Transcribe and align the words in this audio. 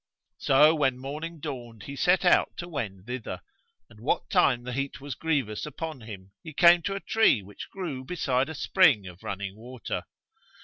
So 0.39 0.73
when 0.73 0.97
morning 0.97 1.39
dawned 1.39 1.83
he 1.83 1.95
set 1.95 2.25
out 2.25 2.57
to 2.57 2.67
wend 2.67 3.05
thither, 3.05 3.41
and 3.87 3.99
what 3.99 4.31
time 4.31 4.63
the 4.63 4.73
heat 4.73 4.99
was 4.99 5.13
grievous 5.13 5.63
upon 5.63 6.01
him, 6.01 6.31
he 6.41 6.53
came 6.55 6.81
to 6.81 6.95
a 6.95 6.99
tree 6.99 7.43
which 7.43 7.69
grew 7.69 8.03
beside 8.03 8.49
a 8.49 8.55
spring 8.55 9.05
of 9.05 9.21
running 9.21 9.55
water. 9.55 10.05